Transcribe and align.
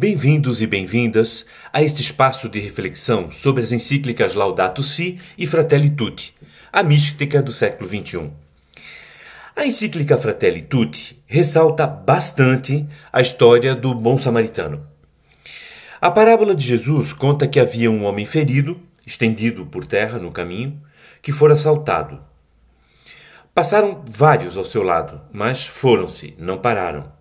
Bem-vindos 0.00 0.62
e 0.62 0.66
bem-vindas 0.68 1.44
a 1.72 1.82
este 1.82 2.00
espaço 2.00 2.48
de 2.48 2.60
reflexão 2.60 3.32
sobre 3.32 3.64
as 3.64 3.72
encíclicas 3.72 4.32
Laudato 4.32 4.80
Si 4.80 5.18
e 5.36 5.44
Fratelli 5.44 5.90
Tutti, 5.90 6.36
a 6.72 6.84
mística 6.84 7.42
do 7.42 7.50
século 7.50 7.88
XXI. 7.88 8.30
A 9.56 9.66
encíclica 9.66 10.16
Fratelli 10.16 10.62
Tutti 10.62 11.20
ressalta 11.26 11.84
bastante 11.84 12.86
a 13.12 13.20
história 13.20 13.74
do 13.74 13.92
bom 13.92 14.16
samaritano. 14.16 14.86
A 16.00 16.12
parábola 16.12 16.54
de 16.54 16.64
Jesus 16.64 17.12
conta 17.12 17.48
que 17.48 17.58
havia 17.58 17.90
um 17.90 18.04
homem 18.04 18.24
ferido, 18.24 18.80
estendido 19.04 19.66
por 19.66 19.84
terra 19.84 20.16
no 20.16 20.30
caminho, 20.30 20.80
que 21.20 21.32
fora 21.32 21.54
assaltado. 21.54 22.20
Passaram 23.52 24.04
vários 24.08 24.56
ao 24.56 24.64
seu 24.64 24.84
lado, 24.84 25.20
mas 25.32 25.66
foram-se, 25.66 26.36
não 26.38 26.56
pararam. 26.56 27.17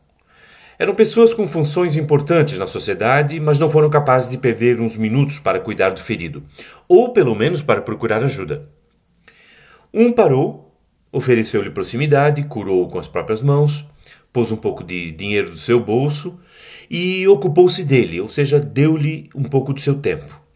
Eram 0.80 0.94
pessoas 0.94 1.34
com 1.34 1.48
funções 1.48 1.96
importantes 1.96 2.58
na 2.60 2.68
sociedade, 2.68 3.40
mas 3.40 3.60
não 3.60 3.70
foram 3.70 3.90
capazes 3.90 4.30
de 4.30 4.38
perder 4.38 4.80
uns 4.80 4.96
minutos 4.96 5.40
para 5.40 5.60
cuidar 5.60 5.90
do 5.90 6.00
ferido, 6.00 6.44
ou 6.88 7.12
pelo 7.12 7.36
menos 7.36 7.64
para 7.64 7.82
procurar 7.82 8.24
ajuda. 8.24 8.70
Um 9.92 10.12
parou, 10.12 10.76
ofereceu-lhe 11.12 11.72
proximidade, 11.72 12.44
curou-o 12.44 12.88
com 12.88 13.00
as 13.00 13.08
próprias 13.08 13.42
mãos, 13.42 13.86
pôs 14.32 14.52
um 14.52 14.56
pouco 14.56 14.84
de 14.84 15.12
dinheiro 15.12 15.50
do 15.50 15.58
seu 15.58 15.80
bolso 15.80 16.40
e 16.90 17.28
ocupou-se 17.28 17.84
dele, 17.84 18.22
ou 18.22 18.28
seja, 18.28 18.60
deu-lhe 18.60 19.30
um 19.34 19.44
pouco 19.44 19.74
do 19.74 19.82
seu 19.82 19.96
tempo. 19.96 20.47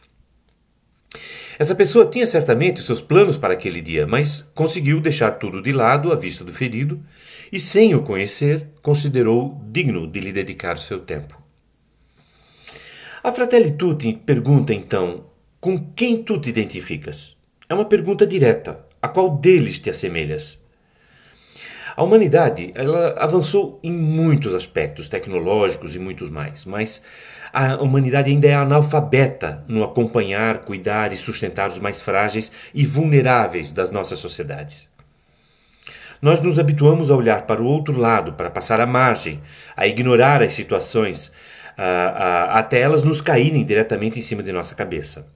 Essa 1.59 1.75
pessoa 1.75 2.05
tinha 2.05 2.25
certamente 2.27 2.81
seus 2.81 3.01
planos 3.01 3.37
para 3.37 3.53
aquele 3.53 3.81
dia, 3.81 4.07
mas 4.07 4.49
conseguiu 4.55 4.99
deixar 4.99 5.31
tudo 5.31 5.61
de 5.61 5.71
lado 5.71 6.11
à 6.11 6.15
vista 6.15 6.43
do 6.43 6.53
ferido 6.53 7.01
e, 7.51 7.59
sem 7.59 7.95
o 7.95 8.03
conhecer, 8.03 8.67
considerou 8.81 9.61
digno 9.71 10.07
de 10.07 10.19
lhe 10.19 10.31
dedicar 10.31 10.77
seu 10.77 10.99
tempo. 10.99 11.41
A 13.23 13.31
Fratelli 13.31 13.71
Tutti 13.71 14.13
pergunta 14.13 14.73
então: 14.73 15.25
com 15.59 15.77
quem 15.93 16.23
tu 16.23 16.39
te 16.39 16.49
identificas? 16.49 17.37
É 17.67 17.73
uma 17.73 17.85
pergunta 17.85 18.25
direta. 18.25 18.85
A 19.01 19.07
qual 19.07 19.37
deles 19.37 19.79
te 19.79 19.89
assemelhas? 19.89 20.60
A 21.95 22.03
humanidade 22.03 22.71
ela 22.75 23.15
avançou 23.17 23.79
em 23.83 23.91
muitos 23.91 24.55
aspectos 24.55 25.09
tecnológicos 25.09 25.95
e 25.95 25.99
muitos 25.99 26.29
mais, 26.29 26.65
mas 26.65 27.01
a 27.51 27.75
humanidade 27.75 28.31
ainda 28.31 28.47
é 28.47 28.53
analfabeta 28.53 29.63
no 29.67 29.83
acompanhar, 29.83 30.59
cuidar 30.59 31.11
e 31.11 31.17
sustentar 31.17 31.67
os 31.67 31.79
mais 31.79 32.01
frágeis 32.01 32.51
e 32.73 32.85
vulneráveis 32.85 33.71
das 33.71 33.91
nossas 33.91 34.19
sociedades. 34.19 34.89
Nós 36.21 36.39
nos 36.39 36.59
habituamos 36.59 37.09
a 37.09 37.15
olhar 37.15 37.47
para 37.47 37.61
o 37.61 37.65
outro 37.65 37.97
lado, 37.97 38.33
para 38.33 38.49
passar 38.51 38.79
à 38.79 38.85
margem, 38.85 39.41
a 39.75 39.87
ignorar 39.87 40.41
as 40.41 40.53
situações, 40.53 41.31
até 42.49 42.79
elas 42.79 43.03
nos 43.03 43.21
caírem 43.21 43.65
diretamente 43.65 44.19
em 44.19 44.21
cima 44.21 44.43
de 44.43 44.51
nossa 44.51 44.75
cabeça. 44.75 45.27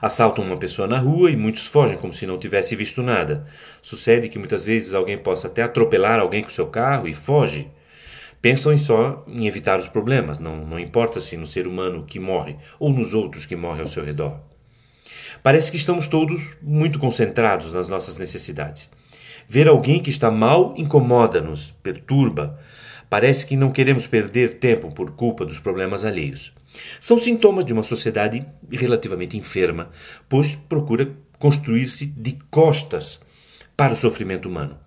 Assaltam 0.00 0.44
uma 0.44 0.56
pessoa 0.56 0.86
na 0.86 0.98
rua 0.98 1.30
e 1.30 1.36
muitos 1.36 1.66
fogem 1.66 1.96
como 1.96 2.12
se 2.12 2.26
não 2.26 2.38
tivesse 2.38 2.76
visto 2.76 3.02
nada. 3.02 3.44
Sucede 3.82 4.28
que 4.28 4.38
muitas 4.38 4.64
vezes 4.64 4.94
alguém 4.94 5.18
possa 5.18 5.46
até 5.46 5.62
atropelar 5.62 6.20
alguém 6.20 6.42
com 6.42 6.50
seu 6.50 6.66
carro 6.66 7.08
e 7.08 7.12
foge. 7.12 7.70
Pensam 8.40 8.72
em 8.72 8.78
só 8.78 9.24
em 9.26 9.46
evitar 9.46 9.78
os 9.78 9.88
problemas, 9.88 10.38
não, 10.38 10.64
não 10.64 10.78
importa 10.78 11.18
se 11.18 11.36
no 11.36 11.46
ser 11.46 11.66
humano 11.66 12.04
que 12.06 12.20
morre 12.20 12.56
ou 12.78 12.92
nos 12.92 13.14
outros 13.14 13.46
que 13.46 13.56
morrem 13.56 13.80
ao 13.80 13.88
seu 13.88 14.04
redor. 14.04 14.38
Parece 15.42 15.70
que 15.70 15.76
estamos 15.76 16.08
todos 16.08 16.56
muito 16.62 16.98
concentrados 16.98 17.72
nas 17.72 17.88
nossas 17.88 18.18
necessidades. 18.18 18.90
Ver 19.48 19.68
alguém 19.68 20.00
que 20.00 20.10
está 20.10 20.30
mal 20.30 20.74
incomoda-nos, 20.76 21.72
perturba. 21.82 22.58
Parece 23.08 23.46
que 23.46 23.56
não 23.56 23.70
queremos 23.70 24.06
perder 24.06 24.54
tempo 24.54 24.92
por 24.92 25.12
culpa 25.12 25.44
dos 25.44 25.60
problemas 25.60 26.04
alheios. 26.04 26.52
São 27.00 27.18
sintomas 27.18 27.64
de 27.64 27.72
uma 27.72 27.82
sociedade 27.82 28.44
relativamente 28.70 29.38
enferma, 29.38 29.90
pois 30.28 30.54
procura 30.54 31.14
construir-se 31.38 32.06
de 32.06 32.36
costas 32.50 33.20
para 33.76 33.92
o 33.92 33.96
sofrimento 33.96 34.48
humano. 34.48 34.78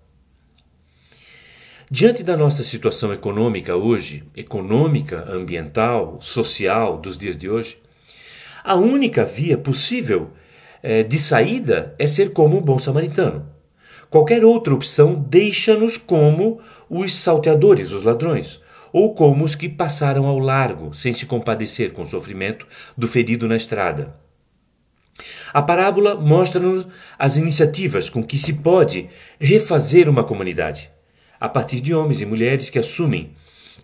Diante 1.90 2.22
da 2.22 2.36
nossa 2.36 2.62
situação 2.62 3.12
econômica 3.12 3.74
hoje, 3.74 4.22
econômica, 4.36 5.24
ambiental, 5.28 6.20
social 6.20 6.98
dos 6.98 7.18
dias 7.18 7.36
de 7.36 7.50
hoje, 7.50 7.78
a 8.62 8.76
única 8.76 9.24
via 9.24 9.58
possível 9.58 10.30
é, 10.82 11.02
de 11.02 11.18
saída 11.18 11.94
é 11.98 12.06
ser 12.06 12.32
como 12.32 12.58
um 12.58 12.60
bom 12.60 12.78
samaritano. 12.78 13.48
Qualquer 14.10 14.44
outra 14.44 14.74
opção 14.74 15.14
deixa-nos 15.14 15.96
como 15.96 16.60
os 16.90 17.14
salteadores, 17.14 17.92
os 17.92 18.02
ladrões, 18.02 18.60
ou 18.92 19.14
como 19.14 19.44
os 19.44 19.54
que 19.54 19.68
passaram 19.68 20.26
ao 20.26 20.38
largo, 20.38 20.92
sem 20.92 21.12
se 21.12 21.26
compadecer 21.26 21.92
com 21.92 22.02
o 22.02 22.06
sofrimento 22.06 22.66
do 22.98 23.06
ferido 23.06 23.46
na 23.46 23.56
estrada. 23.56 24.14
A 25.52 25.62
parábola 25.62 26.16
mostra-nos 26.16 26.88
as 27.16 27.36
iniciativas 27.36 28.10
com 28.10 28.22
que 28.22 28.36
se 28.36 28.54
pode 28.54 29.08
refazer 29.38 30.08
uma 30.08 30.24
comunidade, 30.24 30.90
a 31.38 31.48
partir 31.48 31.80
de 31.80 31.94
homens 31.94 32.20
e 32.20 32.26
mulheres 32.26 32.68
que 32.68 32.78
assumem 32.80 33.32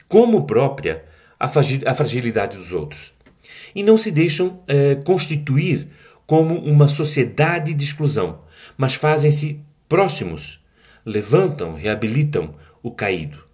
como 0.08 0.44
própria 0.44 1.04
a 1.38 1.94
fragilidade 1.94 2.56
dos 2.56 2.72
outros 2.72 3.12
e 3.74 3.82
não 3.82 3.96
se 3.96 4.10
deixam 4.10 4.60
eh, 4.66 4.96
constituir 5.04 5.88
como 6.26 6.58
uma 6.58 6.88
sociedade 6.88 7.74
de 7.74 7.84
exclusão, 7.84 8.40
mas 8.76 8.94
fazem-se 8.94 9.60
próximos, 9.88 10.60
levantam, 11.04 11.74
reabilitam 11.74 12.54
o 12.82 12.90
caído. 12.90 13.44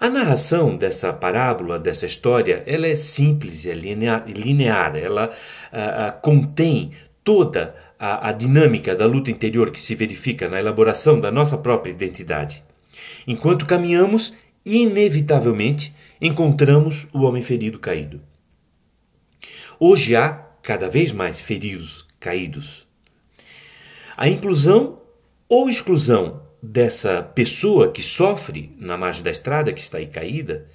A 0.00 0.10
narração 0.10 0.76
dessa 0.76 1.12
parábola, 1.12 1.78
dessa 1.78 2.04
história, 2.04 2.62
ela 2.66 2.86
é 2.86 2.96
simples, 2.96 3.64
é 3.64 3.72
linear, 3.72 4.96
ela 4.96 5.30
a, 5.72 6.06
a, 6.06 6.12
contém 6.12 6.90
toda 7.22 7.74
a, 7.98 8.28
a 8.28 8.32
dinâmica 8.32 8.94
da 8.94 9.06
luta 9.06 9.30
interior 9.30 9.70
que 9.70 9.80
se 9.80 9.94
verifica 9.94 10.48
na 10.48 10.58
elaboração 10.58 11.18
da 11.18 11.30
nossa 11.30 11.56
própria 11.56 11.90
identidade. 11.90 12.62
Enquanto 13.26 13.66
caminhamos, 13.66 14.32
inevitavelmente 14.64 15.94
encontramos 16.20 17.06
o 17.12 17.22
homem 17.22 17.42
ferido 17.42 17.78
caído. 17.78 18.20
Hoje 19.78 20.14
há 20.16 20.32
cada 20.62 20.88
vez 20.88 21.12
mais 21.12 21.40
feridos 21.40 22.06
caídos. 22.20 22.86
A 24.16 24.28
inclusão 24.28 25.00
ou 25.48 25.68
exclusão 25.68 26.42
dessa 26.62 27.22
pessoa 27.22 27.90
que 27.90 28.02
sofre 28.02 28.74
na 28.78 28.96
margem 28.96 29.24
da 29.24 29.30
estrada, 29.30 29.72
que 29.72 29.80
está 29.80 29.98
aí 29.98 30.06
caída, 30.06 30.66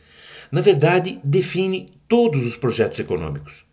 na 0.51 0.61
verdade 0.61 1.19
define 1.23 1.94
todos 2.07 2.45
os 2.45 2.57
projetos 2.57 3.00
econômicos, 3.00 3.66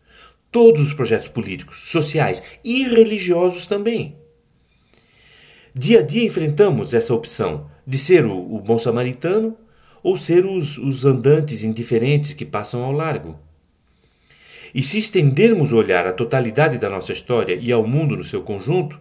todos 0.53 0.81
os 0.81 0.94
projetos 0.94 1.28
políticos, 1.28 1.91
sociais 1.91 2.43
e 2.62 2.84
religiosos 2.84 3.66
também. 3.66 4.16
Dia 5.75 5.98
a 5.98 6.03
dia 6.03 6.25
enfrentamos 6.25 6.94
essa 6.94 7.12
opção 7.12 7.69
de 7.87 7.98
ser 7.98 8.25
o, 8.25 8.54
o 8.54 8.60
bom 8.60 8.78
samaritano 8.78 9.56
ou 10.03 10.16
ser 10.16 10.47
os, 10.47 10.78
os 10.78 11.04
andantes 11.04 11.65
indiferentes 11.65 12.33
que 12.33 12.44
passam 12.44 12.83
ao 12.83 12.93
largo. 12.93 13.38
E 14.72 14.83
se 14.83 14.98
estendermos 14.98 15.72
o 15.72 15.77
olhar 15.77 16.06
à 16.06 16.12
totalidade 16.12 16.78
da 16.78 16.88
nossa 16.88 17.12
história 17.12 17.59
e 17.60 17.72
ao 17.72 17.87
mundo 17.87 18.16
no 18.16 18.25
seu 18.25 18.43
conjunto, 18.43 19.00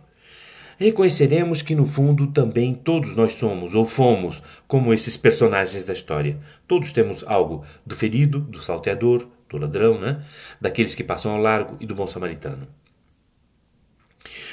reconheceremos 0.78 1.62
que 1.62 1.76
no 1.76 1.86
fundo 1.86 2.28
também 2.28 2.74
todos 2.74 3.16
nós 3.16 3.34
somos 3.34 3.76
ou 3.76 3.86
fomos 3.86 4.42
como 4.68 4.94
esses 4.94 5.18
personagens 5.18 5.86
da 5.86 5.94
história. 5.94 6.38
Todos 6.68 6.92
temos 6.92 7.24
algo 7.28 7.64
do 7.86 7.96
ferido, 7.96 8.40
do 8.40 8.62
salteador, 8.62 9.28
do 9.50 9.58
ladrão, 9.58 10.00
né? 10.00 10.24
daqueles 10.60 10.96
que 10.96 11.04
passam 11.04 11.32
ao 11.32 11.40
largo 11.40 11.78
e 11.80 11.86
do 11.86 11.96
bom 11.96 12.08
samaritano. 12.08 12.68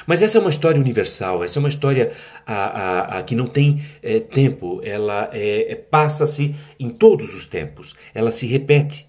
Mas 0.07 0.21
essa 0.21 0.39
é 0.39 0.41
uma 0.41 0.51
história 0.51 0.81
universal, 0.81 1.43
essa 1.43 1.59
é 1.59 1.61
uma 1.61 1.69
história 1.69 2.13
a, 2.47 2.55
a, 2.55 3.19
a 3.19 3.23
que 3.23 3.35
não 3.35 3.47
tem 3.47 3.83
é, 4.03 4.21
tempo, 4.21 4.81
ela 4.85 5.31
é, 5.33 5.73
é, 5.73 5.75
passa-se 5.77 6.55
em 6.79 6.91
todos 6.91 7.35
os 7.35 7.47
tempos, 7.47 7.95
ela 8.15 8.31
se 8.31 8.47
repete, 8.47 9.09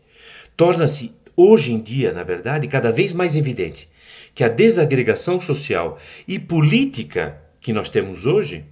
torna-se 0.55 1.13
hoje 1.35 1.73
em 1.73 1.81
dia, 1.81 2.13
na 2.13 2.23
verdade, 2.23 2.67
cada 2.67 2.91
vez 2.91 3.11
mais 3.11 3.35
evidente 3.35 3.89
que 4.33 4.43
a 4.43 4.47
desagregação 4.47 5.39
social 5.39 5.97
e 6.27 6.39
política 6.39 7.39
que 7.59 7.73
nós 7.73 7.89
temos 7.89 8.25
hoje, 8.25 8.65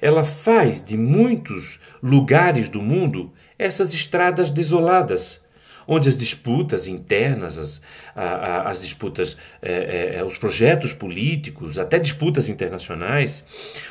ela 0.00 0.24
faz 0.24 0.82
de 0.82 0.96
muitos 0.96 1.78
lugares 2.02 2.70
do 2.70 2.80
mundo 2.80 3.32
essas 3.58 3.92
estradas 3.92 4.50
desoladas, 4.50 5.40
onde 5.86 6.08
as 6.08 6.16
disputas 6.16 6.86
internas, 6.86 7.58
as, 7.58 7.82
as 8.14 8.80
disputas, 8.80 9.36
é, 9.60 10.18
é, 10.18 10.24
os 10.24 10.38
projetos 10.38 10.92
políticos, 10.92 11.78
até 11.78 11.98
disputas 11.98 12.48
internacionais, 12.48 13.44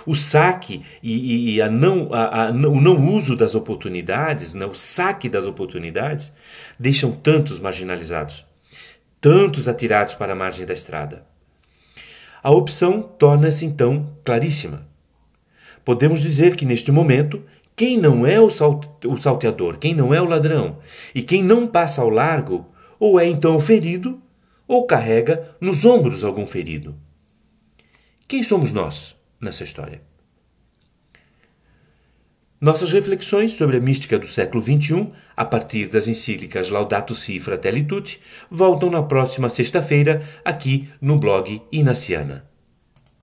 o 0.05 0.15
saque 0.15 0.81
e, 1.03 1.55
e 1.55 1.61
a 1.61 1.69
não, 1.69 2.13
a, 2.13 2.45
a, 2.45 2.49
o 2.51 2.79
não 2.79 3.13
uso 3.13 3.35
das 3.35 3.53
oportunidades, 3.53 4.53
né, 4.53 4.65
o 4.65 4.73
saque 4.73 5.27
das 5.27 5.45
oportunidades, 5.45 6.31
deixam 6.79 7.11
tantos 7.11 7.59
marginalizados 7.59 8.48
tantos 9.21 9.67
atirados 9.67 10.15
para 10.15 10.33
a 10.33 10.35
margem 10.35 10.65
da 10.65 10.73
estrada. 10.73 11.25
A 12.41 12.51
opção 12.51 13.01
torna-se 13.01 13.65
então 13.65 14.15
claríssima. 14.23 14.87
Podemos 15.83 16.21
dizer 16.21 16.55
que 16.55 16.65
neste 16.65 16.91
momento 16.91 17.43
Quem 17.79 17.97
não 17.97 18.27
é 18.27 18.37
o, 18.41 18.49
salteador, 18.49 19.77
quem 19.77 19.95
não 19.95 20.13
é 20.13 20.21
o 20.21 20.25
ladrão, 20.25 20.79
e 21.15 21.23
quem 21.23 21.41
não 21.41 21.65
passa 21.65 22.01
ao 22.01 22.09
largo, 22.09 22.67
ou 22.99 23.17
é 23.17 23.25
então 23.25 23.57
ferido, 23.57 24.21
ou 24.67 24.85
carrega 24.85 25.55
nos 25.61 25.85
ombros 25.85 26.21
algum 26.21 26.45
ferido. 26.45 26.93
Quem 28.27 28.43
somos 28.43 28.73
nós 28.73 29.15
nessa 29.39 29.63
história? 29.63 30.01
Nossas 32.61 32.91
reflexões 32.91 33.53
sobre 33.53 33.77
a 33.77 33.79
mística 33.79 34.19
do 34.19 34.27
século 34.27 34.61
XXI, 34.61 35.07
a 35.35 35.45
partir 35.45 35.87
das 35.87 36.09
encíclicas 36.09 36.69
Laudato 36.69 37.15
Si 37.15 37.39
Fratelli 37.39 37.83
Tutti, 37.83 38.19
voltam 38.51 38.89
na 38.89 39.01
próxima 39.01 39.47
sexta-feira 39.47 40.21
aqui 40.43 40.89
no 41.01 41.17
blog 41.17 41.61
Inaciana. 41.71 42.48